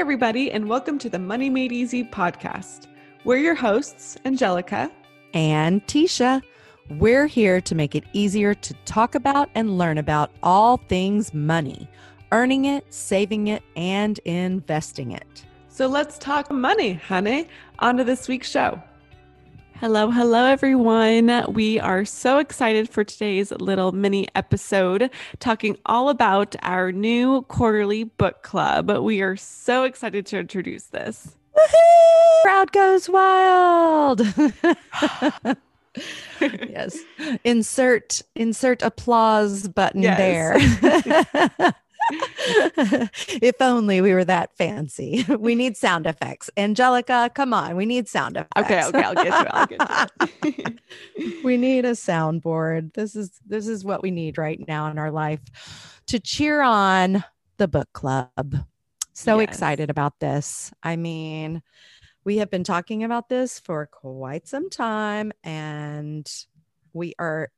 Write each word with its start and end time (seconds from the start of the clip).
everybody, 0.00 0.50
and 0.50 0.66
welcome 0.66 0.98
to 0.98 1.10
the 1.10 1.18
Money 1.18 1.50
Made 1.50 1.72
Easy 1.72 2.02
podcast. 2.02 2.86
We're 3.24 3.36
your 3.36 3.54
hosts, 3.54 4.16
Angelica 4.24 4.90
and 5.34 5.86
Tisha. 5.86 6.40
We're 6.92 7.26
here 7.26 7.60
to 7.60 7.74
make 7.74 7.94
it 7.94 8.04
easier 8.14 8.54
to 8.54 8.74
talk 8.86 9.14
about 9.14 9.50
and 9.54 9.76
learn 9.76 9.98
about 9.98 10.30
all 10.42 10.78
things 10.88 11.34
money, 11.34 11.86
earning 12.32 12.64
it, 12.64 12.86
saving 12.88 13.48
it, 13.48 13.62
and 13.76 14.18
investing 14.20 15.12
it. 15.12 15.44
So 15.68 15.86
let's 15.86 16.16
talk 16.16 16.50
money, 16.50 16.94
honey. 16.94 17.48
On 17.80 17.98
to 17.98 18.02
this 18.02 18.26
week's 18.26 18.48
show. 18.48 18.82
Hello, 19.80 20.10
hello, 20.10 20.44
everyone. 20.44 21.42
We 21.54 21.80
are 21.80 22.04
so 22.04 22.36
excited 22.36 22.90
for 22.90 23.02
today's 23.02 23.50
little 23.50 23.92
mini 23.92 24.28
episode 24.34 25.10
talking 25.38 25.78
all 25.86 26.10
about 26.10 26.54
our 26.60 26.92
new 26.92 27.40
quarterly 27.48 28.04
book 28.04 28.42
club. 28.42 28.90
We 28.90 29.22
are 29.22 29.36
so 29.36 29.84
excited 29.84 30.26
to 30.26 30.38
introduce 30.38 30.84
this. 30.88 31.34
Woo-hoo! 31.56 32.42
Crowd 32.42 32.72
goes 32.72 33.08
wild. 33.08 34.20
yes. 36.42 36.98
Insert 37.44 38.20
insert 38.36 38.82
applause 38.82 39.66
button 39.66 40.02
yes. 40.02 40.18
there. 40.92 41.74
if 43.42 43.56
only 43.60 44.00
we 44.00 44.12
were 44.12 44.24
that 44.24 44.56
fancy. 44.56 45.24
We 45.40 45.54
need 45.54 45.76
sound 45.76 46.06
effects. 46.06 46.50
Angelica, 46.56 47.30
come 47.34 47.54
on. 47.54 47.76
We 47.76 47.86
need 47.86 48.08
sound 48.08 48.36
effects. 48.36 48.60
Okay, 48.60 48.84
okay, 48.84 49.02
I'll 49.02 49.14
get 49.14 49.26
it. 49.26 49.48
I'll 49.50 49.66
get 49.66 50.80
it. 51.18 51.42
we 51.44 51.56
need 51.56 51.84
a 51.84 51.92
soundboard. 51.92 52.92
This 52.94 53.16
is 53.16 53.40
this 53.46 53.66
is 53.66 53.84
what 53.84 54.02
we 54.02 54.10
need 54.10 54.38
right 54.38 54.60
now 54.68 54.90
in 54.90 54.98
our 54.98 55.10
life 55.10 55.40
to 56.08 56.20
cheer 56.20 56.60
on 56.60 57.24
the 57.56 57.68
book 57.68 57.92
club. 57.92 58.56
So 59.12 59.38
yes. 59.40 59.48
excited 59.48 59.88
about 59.90 60.18
this. 60.20 60.72
I 60.82 60.96
mean, 60.96 61.62
we 62.24 62.38
have 62.38 62.50
been 62.50 62.64
talking 62.64 63.02
about 63.02 63.28
this 63.28 63.58
for 63.58 63.86
quite 63.86 64.46
some 64.46 64.68
time 64.68 65.32
and 65.42 66.30
we 66.92 67.14
are 67.18 67.50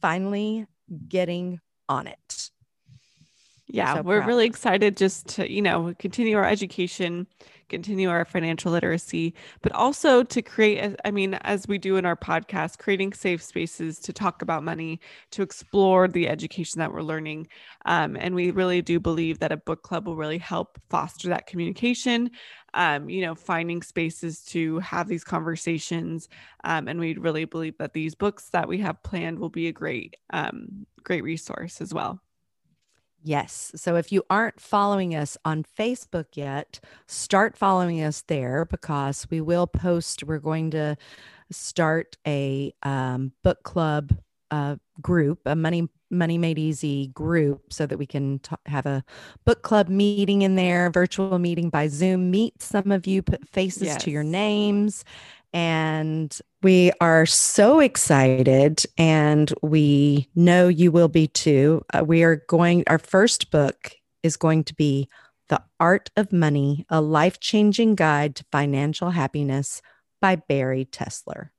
finally 0.00 0.66
getting 1.08 1.60
on 1.88 2.06
it. 2.06 2.50
Yeah, 3.72 3.94
so 3.94 4.02
we're 4.02 4.20
really 4.20 4.46
excited 4.46 4.96
just 4.96 5.28
to, 5.28 5.50
you 5.50 5.62
know, 5.62 5.94
continue 6.00 6.36
our 6.36 6.44
education, 6.44 7.28
continue 7.68 8.10
our 8.10 8.24
financial 8.24 8.72
literacy, 8.72 9.32
but 9.62 9.70
also 9.70 10.24
to 10.24 10.42
create, 10.42 10.96
I 11.04 11.12
mean, 11.12 11.34
as 11.34 11.68
we 11.68 11.78
do 11.78 11.96
in 11.96 12.04
our 12.04 12.16
podcast, 12.16 12.78
creating 12.78 13.12
safe 13.12 13.40
spaces 13.40 14.00
to 14.00 14.12
talk 14.12 14.42
about 14.42 14.64
money, 14.64 14.98
to 15.30 15.42
explore 15.42 16.08
the 16.08 16.28
education 16.28 16.80
that 16.80 16.92
we're 16.92 17.02
learning. 17.02 17.46
Um, 17.84 18.16
and 18.18 18.34
we 18.34 18.50
really 18.50 18.82
do 18.82 18.98
believe 18.98 19.38
that 19.38 19.52
a 19.52 19.56
book 19.56 19.84
club 19.84 20.08
will 20.08 20.16
really 20.16 20.38
help 20.38 20.80
foster 20.90 21.28
that 21.28 21.46
communication, 21.46 22.32
um, 22.74 23.08
you 23.08 23.20
know, 23.22 23.36
finding 23.36 23.82
spaces 23.82 24.42
to 24.46 24.80
have 24.80 25.06
these 25.06 25.22
conversations. 25.22 26.28
Um, 26.64 26.88
and 26.88 26.98
we 26.98 27.14
really 27.14 27.44
believe 27.44 27.78
that 27.78 27.92
these 27.92 28.16
books 28.16 28.50
that 28.50 28.66
we 28.66 28.78
have 28.78 29.00
planned 29.04 29.38
will 29.38 29.48
be 29.48 29.68
a 29.68 29.72
great, 29.72 30.16
um, 30.32 30.86
great 31.04 31.22
resource 31.22 31.80
as 31.80 31.94
well. 31.94 32.20
Yes. 33.22 33.72
So 33.76 33.96
if 33.96 34.12
you 34.12 34.22
aren't 34.30 34.60
following 34.60 35.14
us 35.14 35.36
on 35.44 35.64
Facebook 35.78 36.26
yet, 36.34 36.80
start 37.06 37.56
following 37.56 38.02
us 38.02 38.22
there 38.26 38.64
because 38.64 39.26
we 39.30 39.40
will 39.40 39.66
post. 39.66 40.24
We're 40.24 40.38
going 40.38 40.70
to 40.70 40.96
start 41.50 42.16
a 42.26 42.72
um, 42.82 43.32
book 43.42 43.62
club 43.62 44.16
uh, 44.50 44.76
group, 45.00 45.40
a 45.46 45.54
money 45.54 45.88
money 46.12 46.38
made 46.38 46.58
easy 46.58 47.06
group, 47.08 47.72
so 47.72 47.86
that 47.86 47.96
we 47.96 48.06
can 48.06 48.40
t- 48.40 48.56
have 48.66 48.84
a 48.84 49.04
book 49.44 49.62
club 49.62 49.88
meeting 49.88 50.42
in 50.42 50.56
there, 50.56 50.90
virtual 50.90 51.38
meeting 51.38 51.70
by 51.70 51.86
Zoom. 51.86 52.30
Meet 52.30 52.60
some 52.60 52.90
of 52.90 53.06
you, 53.06 53.22
put 53.22 53.48
faces 53.48 53.82
yes. 53.82 54.02
to 54.04 54.10
your 54.10 54.24
names, 54.24 55.04
and 55.52 56.38
we 56.62 56.92
are 57.00 57.26
so 57.26 57.80
excited, 57.80 58.84
and 58.98 59.52
we 59.62 60.28
know 60.34 60.68
you 60.68 60.92
will 60.92 61.08
be 61.08 61.26
too. 61.26 61.82
Uh, 61.92 62.04
we 62.04 62.22
are 62.22 62.44
going, 62.48 62.84
our 62.86 62.98
first 62.98 63.50
book 63.50 63.92
is 64.22 64.36
going 64.36 64.64
to 64.64 64.74
be 64.74 65.08
The 65.48 65.62
Art 65.78 66.10
of 66.16 66.32
Money 66.32 66.84
A 66.90 67.00
Life 67.00 67.40
Changing 67.40 67.94
Guide 67.94 68.36
to 68.36 68.44
Financial 68.52 69.10
Happiness 69.10 69.82
by 70.20 70.36
Bari 70.36 70.84
Tessler. 70.84 71.50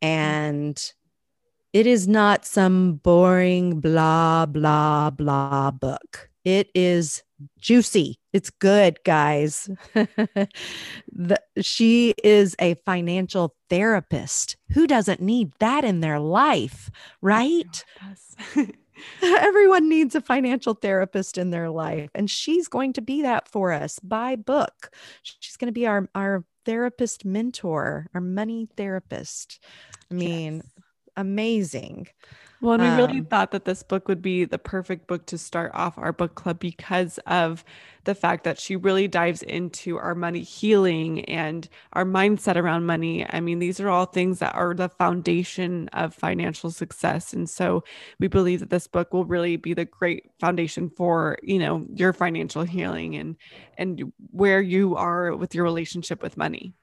And 0.00 0.92
it 1.72 1.86
is 1.86 2.08
not 2.08 2.44
some 2.44 2.94
boring, 2.94 3.80
blah, 3.80 4.46
blah, 4.46 5.10
blah 5.10 5.70
book. 5.70 6.28
It 6.44 6.68
is 6.74 7.22
juicy. 7.58 8.18
It's 8.32 8.50
good, 8.50 8.98
guys. 9.04 9.68
the, 9.94 11.40
she 11.60 12.14
is 12.22 12.56
a 12.58 12.74
financial 12.86 13.54
therapist. 13.68 14.56
Who 14.72 14.86
doesn't 14.86 15.20
need 15.20 15.52
that 15.58 15.84
in 15.84 16.00
their 16.00 16.18
life, 16.18 16.90
right? 17.20 17.84
Oh, 18.56 18.66
Everyone 19.22 19.88
needs 19.88 20.14
a 20.14 20.20
financial 20.20 20.74
therapist 20.74 21.38
in 21.38 21.50
their 21.50 21.70
life, 21.70 22.10
and 22.14 22.30
she's 22.30 22.68
going 22.68 22.92
to 22.94 23.00
be 23.02 23.22
that 23.22 23.48
for 23.48 23.72
us 23.72 23.98
by 24.00 24.36
book. 24.36 24.90
She's 25.22 25.56
going 25.56 25.68
to 25.68 25.72
be 25.72 25.86
our 25.86 26.08
our 26.14 26.44
therapist 26.64 27.24
mentor, 27.24 28.06
our 28.14 28.20
money 28.20 28.68
therapist. 28.76 29.60
I 30.10 30.14
mean, 30.14 30.56
yes. 30.56 30.84
amazing. 31.16 32.08
Well, 32.62 32.74
and 32.74 32.82
we 32.84 32.88
really 32.90 33.18
um, 33.18 33.24
thought 33.24 33.50
that 33.50 33.64
this 33.64 33.82
book 33.82 34.06
would 34.06 34.22
be 34.22 34.44
the 34.44 34.56
perfect 34.56 35.08
book 35.08 35.26
to 35.26 35.36
start 35.36 35.72
off 35.74 35.98
our 35.98 36.12
book 36.12 36.36
club 36.36 36.60
because 36.60 37.18
of 37.26 37.64
the 38.04 38.14
fact 38.14 38.44
that 38.44 38.56
she 38.56 38.76
really 38.76 39.08
dives 39.08 39.42
into 39.42 39.98
our 39.98 40.14
money 40.14 40.42
healing 40.42 41.24
and 41.24 41.68
our 41.94 42.04
mindset 42.04 42.54
around 42.54 42.86
money. 42.86 43.26
I 43.28 43.40
mean, 43.40 43.58
these 43.58 43.80
are 43.80 43.88
all 43.88 44.06
things 44.06 44.38
that 44.38 44.54
are 44.54 44.74
the 44.74 44.88
foundation 44.88 45.88
of 45.88 46.14
financial 46.14 46.70
success. 46.70 47.32
And 47.32 47.50
so 47.50 47.82
we 48.20 48.28
believe 48.28 48.60
that 48.60 48.70
this 48.70 48.86
book 48.86 49.12
will 49.12 49.24
really 49.24 49.56
be 49.56 49.74
the 49.74 49.84
great 49.84 50.30
foundation 50.38 50.88
for, 50.88 51.38
you 51.42 51.58
know, 51.58 51.84
your 51.92 52.12
financial 52.12 52.62
healing 52.62 53.16
and 53.16 53.34
and 53.76 54.12
where 54.30 54.60
you 54.60 54.94
are 54.94 55.34
with 55.34 55.52
your 55.52 55.64
relationship 55.64 56.22
with 56.22 56.36
money. 56.36 56.74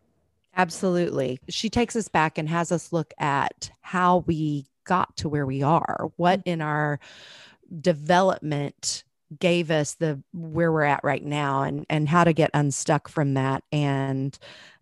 Absolutely. 0.57 1.39
She 1.47 1.69
takes 1.69 1.95
us 1.95 2.09
back 2.09 2.37
and 2.37 2.49
has 2.49 2.69
us 2.69 2.91
look 2.91 3.13
at 3.17 3.71
how 3.79 4.25
we 4.27 4.65
got 4.89 5.15
to 5.17 5.29
where 5.29 5.45
we 5.45 5.61
are, 5.61 6.09
what 6.17 6.39
mm-hmm. 6.39 6.49
in 6.49 6.61
our 6.61 6.99
development 7.81 9.03
gave 9.37 9.69
us 9.69 9.93
the 9.93 10.21
where 10.33 10.71
we're 10.71 10.81
at 10.81 11.03
right 11.03 11.23
now 11.23 11.61
and 11.61 11.85
and 11.87 12.09
how 12.09 12.23
to 12.23 12.33
get 12.33 12.49
unstuck 12.55 13.07
from 13.07 13.35
that 13.35 13.63
and 13.71 14.39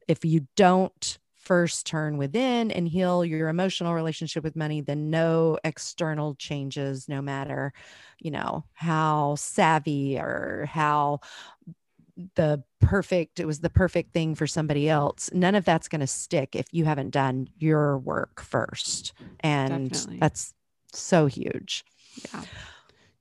if 0.07 0.23
you 0.23 0.47
don't 0.56 1.18
first 1.35 1.85
turn 1.85 2.18
within 2.18 2.72
and 2.72 2.88
heal 2.88 3.25
your 3.25 3.50
emotional 3.50 3.94
relationship 3.94 4.45
with 4.45 4.56
money 4.56 4.79
then 4.79 5.09
no 5.09 5.57
external 5.66 6.34
changes 6.35 7.09
no 7.09 7.22
matter 7.22 7.74
you 8.19 8.31
know 8.31 8.63
how 8.74 9.35
savvy 9.35 10.18
or 10.18 10.66
how 10.72 11.19
the 12.35 12.63
perfect 12.79 13.39
it 13.39 13.45
was 13.45 13.59
the 13.59 13.69
perfect 13.69 14.11
thing 14.13 14.33
for 14.33 14.47
somebody 14.47 14.89
else 14.89 15.29
none 15.33 15.53
of 15.55 15.66
that's 15.66 15.88
going 15.88 16.01
to 16.01 16.07
stick 16.07 16.55
if 16.55 16.66
you 16.72 16.83
haven't 16.85 17.11
done 17.11 17.47
your 17.57 17.97
work 18.00 18.41
first. 18.41 19.13
And 19.41 19.89
Definitely. 19.91 20.19
that's 20.19 20.53
so 20.94 21.27
huge. 21.27 21.85
Yeah. 22.33 22.44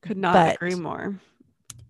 Could 0.01 0.17
not 0.17 0.33
but 0.33 0.55
agree 0.55 0.75
more. 0.77 1.21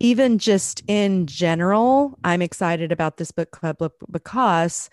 even 0.01 0.39
just 0.39 0.83
in 0.89 1.27
general 1.27 2.19
i'm 2.25 2.43
excited 2.43 2.91
about 2.93 3.17
this 3.19 3.31
book 3.31 3.51
club 3.51 3.79
because 4.11 4.91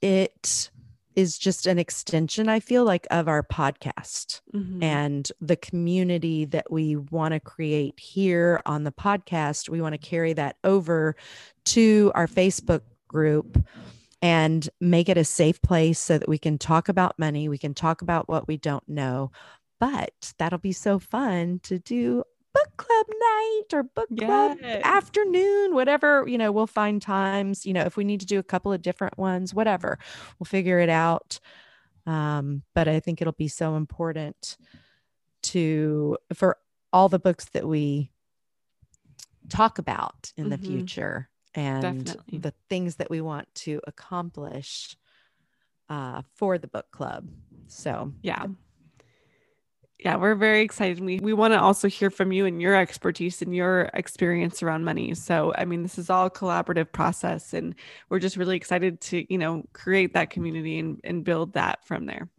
it 0.00 0.70
is 1.16 1.38
just 1.38 1.66
an 1.66 1.78
extension 1.78 2.48
i 2.48 2.60
feel 2.60 2.84
like 2.84 3.06
of 3.10 3.28
our 3.28 3.42
podcast 3.42 4.40
mm-hmm. 4.54 4.82
and 4.82 5.32
the 5.40 5.56
community 5.56 6.44
that 6.44 6.70
we 6.70 6.96
want 6.96 7.32
to 7.32 7.40
create 7.40 7.98
here 7.98 8.60
on 8.66 8.84
the 8.84 8.92
podcast 8.92 9.68
we 9.68 9.80
want 9.80 9.92
to 9.92 9.98
carry 9.98 10.32
that 10.32 10.56
over 10.64 11.16
to 11.64 12.12
our 12.14 12.26
facebook 12.26 12.82
group 13.08 13.62
and 14.22 14.68
make 14.80 15.08
it 15.08 15.16
a 15.16 15.24
safe 15.24 15.60
place 15.62 15.98
so 15.98 16.18
that 16.18 16.28
we 16.28 16.38
can 16.38 16.58
talk 16.58 16.88
about 16.88 17.18
money 17.18 17.48
we 17.48 17.58
can 17.58 17.74
talk 17.74 18.02
about 18.02 18.28
what 18.28 18.46
we 18.46 18.56
don't 18.56 18.88
know 18.88 19.30
but 19.78 20.34
that'll 20.38 20.58
be 20.58 20.72
so 20.72 20.98
fun 20.98 21.58
to 21.62 21.78
do 21.78 22.22
book 22.52 22.76
club 22.76 23.06
night 23.08 23.64
or 23.72 23.82
book 23.82 24.08
club 24.18 24.58
yes. 24.60 24.82
afternoon, 24.84 25.74
whatever, 25.74 26.24
you 26.26 26.38
know, 26.38 26.52
we'll 26.52 26.66
find 26.66 27.00
times, 27.00 27.64
you 27.64 27.72
know, 27.72 27.82
if 27.82 27.96
we 27.96 28.04
need 28.04 28.20
to 28.20 28.26
do 28.26 28.38
a 28.38 28.42
couple 28.42 28.72
of 28.72 28.82
different 28.82 29.18
ones, 29.18 29.54
whatever, 29.54 29.98
we'll 30.38 30.46
figure 30.46 30.78
it 30.78 30.88
out. 30.88 31.38
Um, 32.06 32.62
but 32.74 32.88
I 32.88 33.00
think 33.00 33.20
it'll 33.20 33.32
be 33.32 33.48
so 33.48 33.76
important 33.76 34.56
to, 35.42 36.16
for 36.34 36.56
all 36.92 37.08
the 37.08 37.18
books 37.18 37.46
that 37.52 37.66
we 37.66 38.10
talk 39.48 39.78
about 39.78 40.32
in 40.36 40.44
mm-hmm. 40.44 40.50
the 40.50 40.58
future 40.58 41.28
and 41.54 42.04
Definitely. 42.06 42.38
the 42.38 42.54
things 42.68 42.96
that 42.96 43.10
we 43.10 43.20
want 43.20 43.52
to 43.56 43.80
accomplish 43.86 44.96
uh, 45.88 46.22
for 46.34 46.58
the 46.58 46.68
book 46.68 46.90
club. 46.90 47.28
So, 47.68 48.12
yeah 48.22 48.46
Yeah, 50.02 50.16
we're 50.16 50.34
very 50.34 50.62
excited. 50.62 51.00
We 51.00 51.20
we 51.20 51.34
want 51.34 51.52
to 51.52 51.60
also 51.60 51.86
hear 51.86 52.08
from 52.10 52.32
you 52.32 52.46
and 52.46 52.60
your 52.60 52.74
expertise 52.74 53.42
and 53.42 53.54
your 53.54 53.90
experience 53.92 54.62
around 54.62 54.84
money. 54.84 55.14
So, 55.14 55.52
I 55.58 55.66
mean, 55.66 55.82
this 55.82 55.98
is 55.98 56.08
all 56.08 56.26
a 56.26 56.30
collaborative 56.30 56.90
process 56.90 57.52
and 57.52 57.74
we're 58.08 58.18
just 58.18 58.36
really 58.38 58.56
excited 58.56 59.00
to, 59.02 59.30
you 59.30 59.38
know, 59.38 59.62
create 59.74 60.14
that 60.14 60.30
community 60.30 60.78
and, 60.78 61.00
and 61.04 61.22
build 61.22 61.52
that 61.52 61.84
from 61.84 62.06
there 62.06 62.30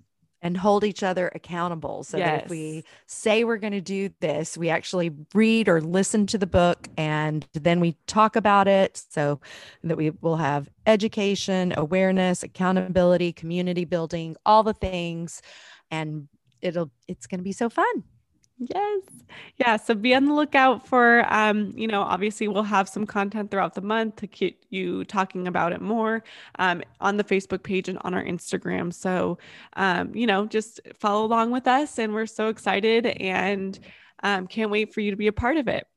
and 0.41 0.57
hold 0.57 0.83
each 0.83 1.03
other 1.03 1.31
accountable 1.35 2.03
so 2.03 2.17
yes. 2.17 2.25
that 2.25 2.43
if 2.45 2.49
we 2.49 2.83
say 3.05 3.43
we're 3.43 3.57
going 3.57 3.73
to 3.73 3.81
do 3.81 4.09
this 4.21 4.57
we 4.57 4.69
actually 4.69 5.11
read 5.33 5.69
or 5.69 5.79
listen 5.81 6.25
to 6.25 6.37
the 6.37 6.47
book 6.47 6.87
and 6.97 7.47
then 7.53 7.79
we 7.79 7.95
talk 8.07 8.35
about 8.35 8.67
it 8.67 9.03
so 9.11 9.39
that 9.83 9.97
we 9.97 10.09
will 10.21 10.37
have 10.37 10.67
education 10.87 11.73
awareness 11.77 12.41
accountability 12.43 13.31
community 13.31 13.85
building 13.85 14.35
all 14.45 14.63
the 14.63 14.73
things 14.73 15.41
and 15.91 16.27
it'll 16.61 16.91
it's 17.07 17.27
going 17.27 17.39
to 17.39 17.43
be 17.43 17.51
so 17.51 17.69
fun 17.69 18.03
Yes. 18.61 19.01
Yeah. 19.57 19.77
So 19.77 19.95
be 19.95 20.13
on 20.13 20.25
the 20.25 20.33
lookout 20.33 20.87
for, 20.87 21.25
um, 21.33 21.73
you 21.75 21.87
know, 21.87 22.01
obviously 22.01 22.47
we'll 22.47 22.61
have 22.63 22.87
some 22.87 23.07
content 23.07 23.49
throughout 23.49 23.73
the 23.73 23.81
month 23.81 24.17
to 24.17 24.27
keep 24.27 24.63
you 24.69 25.03
talking 25.05 25.47
about 25.47 25.73
it 25.73 25.81
more 25.81 26.23
um, 26.59 26.83
on 26.99 27.17
the 27.17 27.23
Facebook 27.23 27.63
page 27.63 27.89
and 27.89 27.97
on 28.01 28.13
our 28.13 28.23
Instagram. 28.23 28.93
So, 28.93 29.39
um, 29.77 30.13
you 30.13 30.27
know, 30.27 30.45
just 30.45 30.79
follow 30.99 31.25
along 31.25 31.49
with 31.51 31.67
us. 31.67 31.97
And 31.97 32.13
we're 32.13 32.27
so 32.27 32.49
excited 32.49 33.07
and 33.07 33.79
um, 34.21 34.45
can't 34.45 34.69
wait 34.69 34.93
for 34.93 35.01
you 35.01 35.09
to 35.09 35.17
be 35.17 35.27
a 35.27 35.33
part 35.33 35.57
of 35.57 35.67
it. 35.67 35.87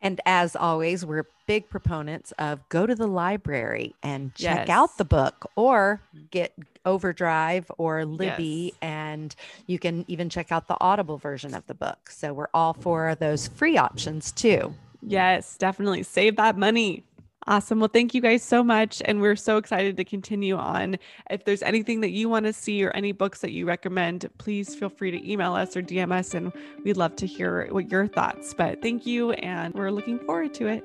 And 0.00 0.20
as 0.24 0.56
always, 0.56 1.04
we're 1.04 1.26
big 1.46 1.68
proponents 1.68 2.32
of 2.38 2.66
go 2.68 2.86
to 2.86 2.94
the 2.94 3.08
library 3.08 3.94
and 4.02 4.34
check 4.34 4.68
yes. 4.68 4.70
out 4.70 4.96
the 4.96 5.04
book 5.04 5.50
or 5.56 6.00
get 6.30 6.54
Overdrive 6.88 7.70
or 7.78 8.04
Libby, 8.04 8.72
yes. 8.72 8.78
and 8.82 9.34
you 9.66 9.78
can 9.78 10.04
even 10.08 10.28
check 10.28 10.50
out 10.50 10.66
the 10.66 10.76
Audible 10.80 11.18
version 11.18 11.54
of 11.54 11.66
the 11.66 11.74
book. 11.74 12.10
So 12.10 12.32
we're 12.32 12.48
all 12.54 12.72
mm-hmm. 12.72 12.82
for 12.82 13.14
those 13.14 13.46
free 13.48 13.76
options 13.76 14.32
too. 14.32 14.74
Yes, 15.02 15.56
definitely. 15.56 16.02
Save 16.02 16.36
that 16.36 16.56
money. 16.56 17.04
Awesome. 17.46 17.78
Well, 17.80 17.88
thank 17.88 18.12
you 18.12 18.20
guys 18.20 18.42
so 18.42 18.62
much. 18.62 19.00
And 19.06 19.22
we're 19.22 19.36
so 19.36 19.56
excited 19.56 19.96
to 19.96 20.04
continue 20.04 20.56
on. 20.56 20.98
If 21.30 21.44
there's 21.44 21.62
anything 21.62 22.02
that 22.02 22.10
you 22.10 22.28
want 22.28 22.44
to 22.44 22.52
see 22.52 22.84
or 22.84 22.90
any 22.90 23.12
books 23.12 23.40
that 23.40 23.52
you 23.52 23.64
recommend, 23.64 24.28
please 24.36 24.74
feel 24.74 24.90
free 24.90 25.10
to 25.10 25.30
email 25.30 25.54
us 25.54 25.74
or 25.74 25.80
DM 25.80 26.12
us, 26.12 26.34
and 26.34 26.52
we'd 26.84 26.98
love 26.98 27.16
to 27.16 27.26
hear 27.26 27.68
what 27.70 27.90
your 27.90 28.06
thoughts. 28.06 28.52
But 28.52 28.82
thank 28.82 29.06
you, 29.06 29.32
and 29.32 29.72
we're 29.74 29.90
looking 29.90 30.18
forward 30.18 30.52
to 30.54 30.66
it. 30.66 30.84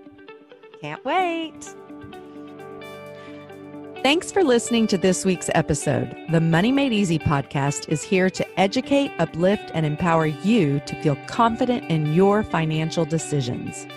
Can't 0.80 1.04
wait. 1.04 1.76
Thanks 4.04 4.34
for 4.34 4.44
listening 4.44 4.86
to 4.88 4.98
this 4.98 5.24
week's 5.24 5.50
episode. 5.56 6.14
The 6.30 6.42
Money 6.42 6.74
Made 6.74 6.92
Easy 6.92 7.18
podcast 7.18 7.88
is 7.88 8.04
here 8.04 8.30
to 8.32 8.60
educate, 8.60 9.14
uplift, 9.18 9.72
and 9.74 9.86
empower 9.86 10.26
you 10.26 10.82
to 10.82 11.02
feel 11.02 11.16
confident 11.28 11.90
in 11.90 12.14
your 12.14 12.44
financial 12.44 13.06
decisions. 13.06 13.88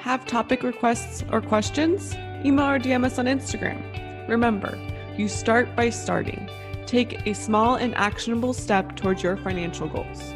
Have 0.00 0.26
topic 0.26 0.62
requests 0.62 1.24
or 1.32 1.40
questions? 1.40 2.14
Email 2.44 2.66
or 2.66 2.78
DM 2.78 3.06
us 3.06 3.18
on 3.18 3.24
Instagram. 3.24 4.28
Remember, 4.28 4.78
you 5.16 5.28
start 5.28 5.74
by 5.74 5.88
starting. 5.88 6.46
Take 6.84 7.26
a 7.26 7.32
small 7.34 7.76
and 7.76 7.94
actionable 7.94 8.52
step 8.52 8.94
towards 8.94 9.22
your 9.22 9.38
financial 9.38 9.88
goals. 9.88 10.34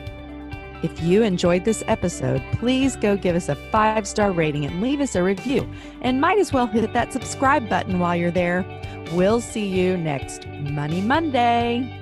If 0.82 1.02
you 1.02 1.22
enjoyed 1.22 1.64
this 1.64 1.82
episode, 1.88 2.42
please 2.52 2.94
go 2.94 3.16
give 3.16 3.34
us 3.34 3.48
a 3.48 3.56
five 3.56 4.06
star 4.06 4.30
rating 4.30 4.64
and 4.64 4.80
leave 4.80 5.00
us 5.00 5.16
a 5.16 5.22
review. 5.22 5.69
And 6.02 6.20
might 6.20 6.38
as 6.38 6.52
well 6.52 6.66
hit 6.66 6.92
that 6.92 7.12
subscribe 7.12 7.69
button 7.69 7.98
while 7.98 8.14
you're 8.14 8.30
there. 8.30 8.64
We'll 9.12 9.40
see 9.40 9.66
you 9.66 9.96
next 9.96 10.46
Money 10.48 11.00
Monday. 11.00 11.97